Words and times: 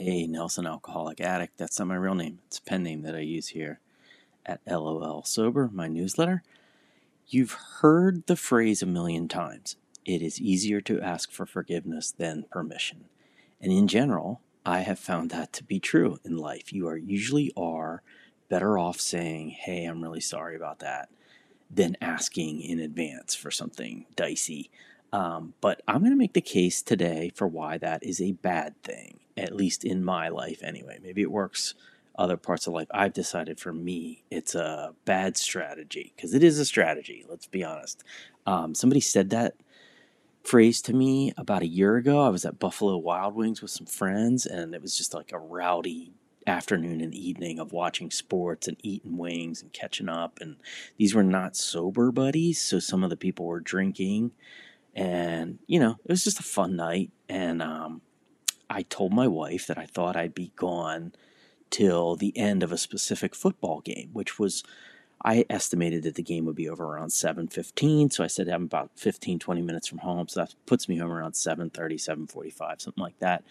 Hey, 0.00 0.28
Nelson 0.28 0.64
Alcoholic 0.64 1.20
Addict. 1.20 1.58
That's 1.58 1.76
not 1.80 1.88
my 1.88 1.96
real 1.96 2.14
name. 2.14 2.38
It's 2.46 2.58
a 2.58 2.62
pen 2.62 2.84
name 2.84 3.02
that 3.02 3.16
I 3.16 3.18
use 3.18 3.48
here 3.48 3.80
at 4.46 4.60
LOL 4.64 5.24
Sober, 5.24 5.68
my 5.72 5.88
newsletter. 5.88 6.44
You've 7.26 7.54
heard 7.80 8.24
the 8.28 8.36
phrase 8.36 8.80
a 8.80 8.86
million 8.86 9.26
times. 9.26 9.74
It 10.04 10.22
is 10.22 10.40
easier 10.40 10.80
to 10.82 11.00
ask 11.00 11.32
for 11.32 11.46
forgiveness 11.46 12.12
than 12.12 12.44
permission. 12.48 13.06
And 13.60 13.72
in 13.72 13.88
general, 13.88 14.40
I 14.64 14.82
have 14.82 15.00
found 15.00 15.30
that 15.30 15.52
to 15.54 15.64
be 15.64 15.80
true 15.80 16.20
in 16.24 16.36
life. 16.36 16.72
You 16.72 16.86
are 16.86 16.96
usually 16.96 17.52
are 17.56 18.04
better 18.48 18.78
off 18.78 19.00
saying, 19.00 19.50
"Hey, 19.50 19.84
I'm 19.84 20.00
really 20.00 20.20
sorry 20.20 20.54
about 20.54 20.78
that," 20.78 21.08
than 21.68 21.96
asking 22.00 22.60
in 22.60 22.78
advance 22.78 23.34
for 23.34 23.50
something 23.50 24.06
dicey. 24.14 24.70
Um, 25.12 25.54
but 25.60 25.82
I'm 25.88 26.00
going 26.00 26.12
to 26.12 26.16
make 26.16 26.34
the 26.34 26.40
case 26.40 26.82
today 26.82 27.32
for 27.34 27.46
why 27.46 27.78
that 27.78 28.02
is 28.02 28.20
a 28.20 28.32
bad 28.32 28.80
thing, 28.82 29.20
at 29.36 29.54
least 29.54 29.84
in 29.84 30.04
my 30.04 30.28
life 30.28 30.62
anyway. 30.62 30.98
Maybe 31.02 31.22
it 31.22 31.30
works 31.30 31.74
other 32.18 32.36
parts 32.36 32.66
of 32.66 32.72
life. 32.74 32.88
I've 32.90 33.12
decided 33.12 33.60
for 33.60 33.72
me 33.72 34.24
it's 34.30 34.54
a 34.54 34.94
bad 35.04 35.36
strategy 35.36 36.12
because 36.14 36.34
it 36.34 36.42
is 36.42 36.58
a 36.58 36.64
strategy, 36.64 37.24
let's 37.28 37.46
be 37.46 37.64
honest. 37.64 38.02
Um, 38.44 38.74
somebody 38.74 39.00
said 39.00 39.30
that 39.30 39.54
phrase 40.42 40.82
to 40.82 40.92
me 40.92 41.32
about 41.36 41.62
a 41.62 41.68
year 41.68 41.96
ago. 41.96 42.20
I 42.22 42.28
was 42.30 42.44
at 42.44 42.58
Buffalo 42.58 42.96
Wild 42.96 43.34
Wings 43.34 43.62
with 43.62 43.70
some 43.70 43.86
friends, 43.86 44.46
and 44.46 44.74
it 44.74 44.82
was 44.82 44.96
just 44.96 45.14
like 45.14 45.32
a 45.32 45.38
rowdy 45.38 46.12
afternoon 46.46 47.00
and 47.00 47.14
evening 47.14 47.58
of 47.58 47.72
watching 47.72 48.10
sports 48.10 48.66
and 48.66 48.78
eating 48.82 49.18
wings 49.18 49.62
and 49.62 49.72
catching 49.72 50.08
up. 50.08 50.38
And 50.40 50.56
these 50.96 51.14
were 51.14 51.22
not 51.22 51.56
sober 51.56 52.10
buddies, 52.10 52.60
so 52.60 52.78
some 52.78 53.04
of 53.04 53.10
the 53.10 53.16
people 53.16 53.46
were 53.46 53.60
drinking 53.60 54.32
and, 54.98 55.60
you 55.68 55.78
know, 55.78 55.96
it 56.04 56.10
was 56.10 56.24
just 56.24 56.40
a 56.40 56.42
fun 56.42 56.74
night. 56.74 57.12
And 57.28 57.62
um, 57.62 58.00
I 58.68 58.82
told 58.82 59.12
my 59.12 59.28
wife 59.28 59.68
that 59.68 59.78
I 59.78 59.86
thought 59.86 60.16
I'd 60.16 60.34
be 60.34 60.50
gone 60.56 61.12
till 61.70 62.16
the 62.16 62.36
end 62.36 62.64
of 62.64 62.72
a 62.72 62.78
specific 62.78 63.36
football 63.36 63.80
game, 63.80 64.10
which 64.12 64.40
was 64.40 64.64
I 65.24 65.44
estimated 65.48 66.02
that 66.02 66.16
the 66.16 66.22
game 66.22 66.46
would 66.46 66.56
be 66.56 66.68
over 66.68 66.84
around 66.84 67.10
7:15, 67.10 68.12
so 68.12 68.24
I 68.24 68.26
said 68.26 68.48
I'm 68.48 68.64
about 68.64 68.90
15 68.96 69.38
20 69.38 69.62
minutes 69.62 69.86
from 69.86 69.98
home, 69.98 70.26
so 70.26 70.40
that 70.40 70.54
puts 70.66 70.88
me 70.88 70.96
home 70.96 71.12
around 71.12 71.34
7:30, 71.34 71.96
7:45, 71.96 72.80
something 72.80 73.02
like 73.02 73.18
that. 73.20 73.44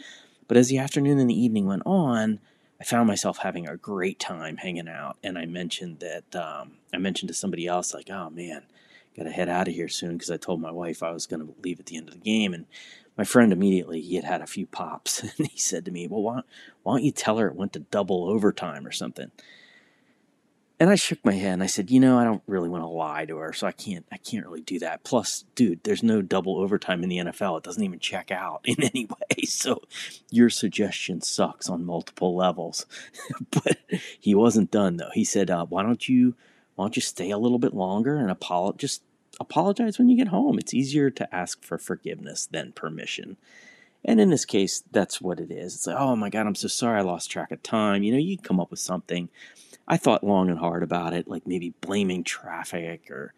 But 0.47 0.57
as 0.57 0.67
the 0.67 0.79
afternoon 0.79 1.19
and 1.19 1.29
the 1.29 1.39
evening 1.39 1.66
went 1.66 1.83
on, 1.85 2.39
I 2.79 2.83
found 2.83 3.07
myself 3.07 3.39
having 3.39 3.67
a 3.67 3.77
great 3.77 4.19
time 4.19 4.57
hanging 4.57 4.88
out, 4.89 5.17
and 5.23 5.38
I 5.38 5.45
mentioned 5.45 6.00
that 6.00 6.35
um, 6.35 6.73
I 6.94 6.97
mentioned 6.97 7.27
to 7.29 7.33
somebody 7.33 7.67
else 7.67 7.94
like, 7.94 8.09
"Oh 8.09 8.29
man, 8.29 8.63
got 9.17 9.23
to 9.23 9.31
head 9.31 9.49
out 9.49 9.67
of 9.67 9.73
here 9.73 9.87
soon 9.87 10.13
because 10.13 10.31
I 10.31 10.37
told 10.37 10.61
my 10.61 10.71
wife 10.71 11.01
I 11.01 11.11
was 11.11 11.25
to 11.27 11.55
leave 11.63 11.79
at 11.79 11.87
the 11.87 11.97
end 11.97 12.07
of 12.07 12.13
the 12.13 12.19
game. 12.19 12.53
And 12.53 12.65
my 13.17 13.23
friend 13.23 13.51
immediately, 13.51 14.01
he 14.01 14.15
had 14.15 14.23
had 14.23 14.41
a 14.41 14.47
few 14.47 14.67
pops 14.67 15.23
and 15.37 15.47
he 15.47 15.57
said 15.57 15.85
to 15.85 15.91
me, 15.91 16.07
Well, 16.07 16.21
why, 16.21 16.41
why 16.83 16.93
don't 16.93 17.03
you 17.03 17.11
tell 17.11 17.38
her 17.38 17.47
it 17.47 17.55
went 17.55 17.73
to 17.73 17.79
double 17.79 18.29
overtime 18.29 18.85
or 18.85 18.91
something? 18.91 19.31
And 20.79 20.91
I 20.91 20.95
shook 20.95 21.25
my 21.25 21.33
head 21.33 21.53
and 21.53 21.63
I 21.63 21.65
said, 21.65 21.89
you 21.89 21.99
know, 21.99 22.19
I 22.19 22.23
don't 22.23 22.43
really 22.45 22.69
want 22.69 22.83
to 22.83 22.88
lie 22.88 23.25
to 23.25 23.38
her, 23.38 23.51
so 23.51 23.65
I 23.65 23.71
can't 23.71 24.05
I 24.11 24.17
can't 24.17 24.45
really 24.45 24.61
do 24.61 24.77
that. 24.79 25.03
Plus, 25.03 25.45
dude, 25.55 25.83
there's 25.83 26.03
no 26.03 26.21
double 26.21 26.59
overtime 26.59 27.01
in 27.01 27.09
the 27.09 27.17
NFL. 27.17 27.57
It 27.57 27.63
doesn't 27.63 27.83
even 27.83 27.97
check 27.97 28.29
out 28.29 28.61
in 28.65 28.83
any 28.83 29.07
way. 29.07 29.45
So 29.45 29.81
your 30.29 30.51
suggestion 30.51 31.21
sucks 31.21 31.67
on 31.67 31.83
multiple 31.83 32.35
levels. 32.35 32.85
but 33.49 33.77
he 34.19 34.35
wasn't 34.35 34.69
done 34.69 34.97
though. 34.97 35.09
He 35.13 35.23
said, 35.23 35.49
uh, 35.49 35.65
why 35.65 35.81
don't 35.81 36.07
you 36.07 36.35
why 36.75 36.83
don't 36.83 36.95
you 36.95 37.01
stay 37.01 37.31
a 37.31 37.39
little 37.39 37.57
bit 37.57 37.73
longer 37.73 38.17
and 38.17 38.29
apologize 38.29 38.79
just 38.79 39.01
apologize 39.39 39.97
when 39.97 40.09
you 40.09 40.17
get 40.17 40.30
home. 40.30 40.57
It's 40.57 40.73
easier 40.73 41.09
to 41.11 41.35
ask 41.35 41.63
for 41.63 41.77
forgiveness 41.77 42.45
than 42.45 42.71
permission. 42.71 43.38
And 44.05 44.21
in 44.21 44.29
this 44.29 44.45
case, 44.45 44.83
that's 44.91 45.21
what 45.21 45.39
it 45.39 45.52
is. 45.52 45.75
It's 45.75 45.88
like, 45.88 45.97
oh 45.99 46.16
my 46.16 46.29
God, 46.29 46.47
I'm 46.47 46.55
so 46.55 46.67
sorry 46.67 46.99
I 46.99 47.03
lost 47.03 47.31
track 47.31 47.52
of 47.52 47.61
time. 47.63 48.03
You 48.03 48.11
know, 48.13 48.17
you 48.17 48.38
come 48.38 48.59
up 48.59 48.71
with 48.71 48.79
something. 48.79 49.29
I 49.88 49.97
thought 49.97 50.23
long 50.23 50.49
and 50.49 50.59
hard 50.59 50.83
about 50.83 51.13
it, 51.13 51.27
like 51.27 51.47
maybe 51.47 51.73
blaming 51.81 52.23
traffic 52.23 53.09
or 53.09 53.34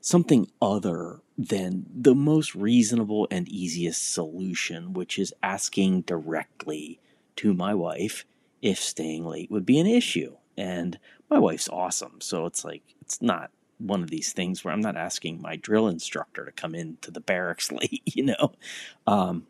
something 0.00 0.50
other 0.60 1.20
than 1.38 1.86
the 1.94 2.14
most 2.14 2.54
reasonable 2.54 3.26
and 3.30 3.48
easiest 3.48 4.12
solution, 4.12 4.92
which 4.92 5.18
is 5.18 5.32
asking 5.42 6.02
directly 6.02 7.00
to 7.36 7.54
my 7.54 7.74
wife 7.74 8.24
if 8.60 8.78
staying 8.78 9.24
late 9.24 9.50
would 9.50 9.66
be 9.66 9.78
an 9.78 9.86
issue. 9.86 10.36
And 10.56 10.98
my 11.30 11.38
wife's 11.38 11.68
awesome. 11.68 12.20
So 12.20 12.46
it's 12.46 12.64
like, 12.64 12.82
it's 13.00 13.20
not 13.20 13.50
one 13.84 14.02
of 14.02 14.10
these 14.10 14.32
things 14.32 14.64
where 14.64 14.72
I'm 14.72 14.80
not 14.80 14.96
asking 14.96 15.40
my 15.40 15.56
drill 15.56 15.88
instructor 15.88 16.44
to 16.44 16.52
come 16.52 16.74
into 16.74 17.10
the 17.10 17.20
barracks 17.20 17.70
late, 17.72 18.02
you 18.04 18.24
know. 18.24 18.52
Um, 19.06 19.46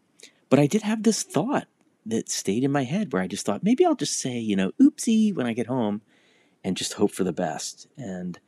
but 0.50 0.58
I 0.58 0.66
did 0.66 0.82
have 0.82 1.02
this 1.02 1.22
thought 1.22 1.66
that 2.06 2.28
stayed 2.28 2.64
in 2.64 2.70
my 2.72 2.84
head 2.84 3.12
where 3.12 3.22
I 3.22 3.26
just 3.26 3.46
thought 3.46 3.62
maybe 3.62 3.84
I'll 3.84 3.94
just 3.94 4.20
say, 4.20 4.38
you 4.38 4.56
know, 4.56 4.72
oopsie 4.80 5.34
when 5.34 5.46
I 5.46 5.52
get 5.52 5.66
home 5.66 6.02
and 6.62 6.76
just 6.76 6.94
hope 6.94 7.12
for 7.12 7.24
the 7.24 7.32
best. 7.32 7.88
And 7.96 8.38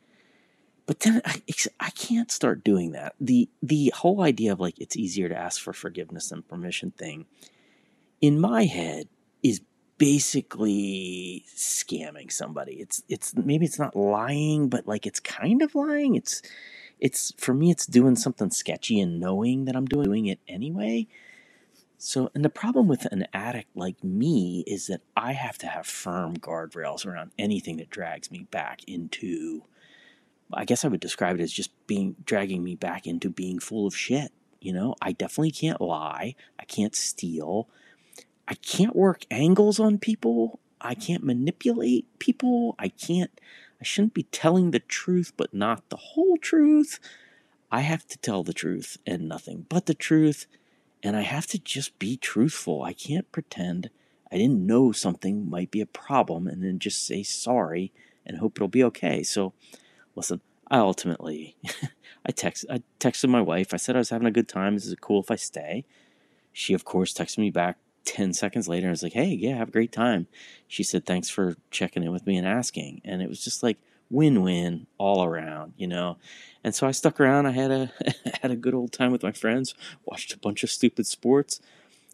but 0.85 1.01
then 1.01 1.21
I, 1.25 1.41
I 1.79 1.89
can't 1.91 2.31
start 2.31 2.63
doing 2.63 2.91
that. 2.91 3.15
The 3.19 3.49
the 3.61 3.91
whole 3.95 4.21
idea 4.21 4.53
of 4.53 4.59
like 4.59 4.79
it's 4.79 4.95
easier 4.95 5.27
to 5.27 5.37
ask 5.37 5.61
for 5.61 5.73
forgiveness 5.73 6.29
than 6.29 6.43
permission 6.43 6.91
thing 6.91 7.25
in 8.21 8.39
my 8.39 8.65
head 8.65 9.07
is 9.43 9.61
basically 9.97 11.45
scamming 11.55 12.31
somebody. 12.31 12.73
It's 12.73 13.03
it's 13.09 13.35
maybe 13.35 13.65
it's 13.65 13.79
not 13.79 13.95
lying, 13.95 14.69
but 14.69 14.87
like 14.87 15.05
it's 15.05 15.19
kind 15.19 15.61
of 15.61 15.75
lying. 15.75 16.15
It's 16.15 16.41
it's 16.99 17.33
for 17.37 17.53
me 17.53 17.71
it's 17.71 17.85
doing 17.85 18.15
something 18.15 18.49
sketchy 18.51 18.99
and 18.99 19.19
knowing 19.19 19.65
that 19.65 19.75
I'm 19.75 19.85
doing 19.85 20.27
it 20.27 20.39
anyway. 20.47 21.07
So, 21.99 22.29
and 22.35 22.45
the 22.45 22.49
problem 22.49 22.87
with 22.87 23.05
an 23.05 23.25
addict 23.33 23.75
like 23.75 24.03
me 24.03 24.63
is 24.67 24.85
that 24.87 25.01
I 25.15 25.33
have 25.33 25.57
to 25.59 25.67
have 25.67 25.87
firm 25.87 26.37
guardrails 26.37 27.07
around 27.07 27.31
anything 27.39 27.77
that 27.77 27.89
drags 27.89 28.29
me 28.29 28.47
back 28.51 28.81
into 28.87 29.63
I 30.53 30.65
guess 30.65 30.85
I 30.85 30.87
would 30.87 30.99
describe 30.99 31.39
it 31.39 31.43
as 31.43 31.51
just 31.51 31.71
being 31.87 32.15
dragging 32.25 32.63
me 32.63 32.75
back 32.75 33.05
into 33.05 33.29
being 33.29 33.59
full 33.59 33.85
of 33.85 33.95
shit. 33.95 34.31
You 34.61 34.73
know, 34.73 34.95
I 35.01 35.11
definitely 35.11 35.51
can't 35.51 35.81
lie. 35.81 36.35
I 36.59 36.65
can't 36.65 36.95
steal. 36.95 37.67
I 38.47 38.55
can't 38.55 38.95
work 38.95 39.25
angles 39.29 39.79
on 39.79 39.97
people. 39.97 40.59
I 40.79 40.95
can't 40.95 41.23
manipulate 41.23 42.05
people. 42.19 42.75
I 42.79 42.89
can't, 42.89 43.31
I 43.81 43.83
shouldn't 43.83 44.13
be 44.13 44.23
telling 44.23 44.71
the 44.71 44.79
truth, 44.79 45.33
but 45.35 45.53
not 45.53 45.89
the 45.89 45.97
whole 45.97 46.37
truth. 46.37 46.99
I 47.71 47.81
have 47.81 48.07
to 48.07 48.17
tell 48.17 48.43
the 48.43 48.53
truth 48.53 48.97
and 49.05 49.27
nothing 49.27 49.65
but 49.67 49.85
the 49.85 49.93
truth. 49.93 50.47
And 51.03 51.15
I 51.15 51.21
have 51.21 51.47
to 51.47 51.59
just 51.59 51.99
be 51.99 52.15
truthful. 52.15 52.83
I 52.83 52.93
can't 52.93 53.31
pretend 53.31 53.89
I 54.31 54.37
didn't 54.37 54.65
know 54.65 54.91
something 54.91 55.49
might 55.49 55.71
be 55.71 55.81
a 55.81 55.85
problem 55.85 56.47
and 56.47 56.63
then 56.63 56.79
just 56.79 57.05
say 57.05 57.23
sorry 57.23 57.91
and 58.25 58.37
hope 58.37 58.57
it'll 58.57 58.67
be 58.67 58.83
okay. 58.83 59.23
So, 59.23 59.53
listen, 60.15 60.41
I 60.69 60.79
ultimately, 60.79 61.55
I 62.25 62.31
text, 62.31 62.65
I 62.69 62.81
texted 62.99 63.29
my 63.29 63.41
wife. 63.41 63.73
I 63.73 63.77
said 63.77 63.95
I 63.95 63.99
was 63.99 64.09
having 64.09 64.27
a 64.27 64.31
good 64.31 64.49
time. 64.49 64.75
This 64.75 64.85
Is 64.85 64.93
it 64.93 65.01
cool 65.01 65.21
if 65.21 65.31
I 65.31 65.35
stay? 65.35 65.85
She, 66.51 66.73
of 66.73 66.83
course, 66.83 67.13
texted 67.13 67.37
me 67.37 67.51
back 67.51 67.77
10 68.07 68.33
seconds 68.33 68.67
later, 68.67 68.87
I 68.87 68.91
was 68.91 69.03
like, 69.03 69.13
hey, 69.13 69.27
yeah, 69.27 69.57
have 69.57 69.67
a 69.67 69.71
great 69.71 69.91
time. 69.91 70.27
She 70.67 70.81
said, 70.81 71.05
thanks 71.05 71.29
for 71.29 71.57
checking 71.69 72.03
in 72.03 72.11
with 72.11 72.25
me 72.25 72.37
and 72.37 72.47
asking. 72.47 73.01
And 73.05 73.21
it 73.21 73.29
was 73.29 73.43
just 73.43 73.61
like 73.61 73.77
win 74.09 74.41
win 74.41 74.87
all 74.97 75.23
around, 75.23 75.73
you 75.77 75.87
know? 75.87 76.17
And 76.63 76.73
so 76.73 76.87
I 76.87 76.91
stuck 76.91 77.19
around. 77.19 77.45
I 77.45 77.51
had 77.51 77.71
a, 77.71 77.91
had 78.41 78.51
a 78.51 78.55
good 78.55 78.73
old 78.73 78.91
time 78.91 79.11
with 79.11 79.23
my 79.23 79.31
friends, 79.33 79.75
watched 80.05 80.33
a 80.33 80.39
bunch 80.39 80.63
of 80.63 80.71
stupid 80.71 81.05
sports, 81.05 81.59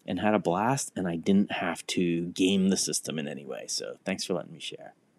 and 0.06 0.20
had 0.20 0.34
a 0.34 0.38
blast. 0.38 0.92
And 0.96 1.08
I 1.08 1.16
didn't 1.16 1.52
have 1.52 1.86
to 1.88 2.26
game 2.26 2.68
the 2.68 2.76
system 2.76 3.18
in 3.18 3.28
any 3.28 3.44
way. 3.44 3.64
So 3.68 3.96
thanks 4.04 4.24
for 4.24 4.34
letting 4.34 4.52
me 4.52 4.60
share. 4.60 4.94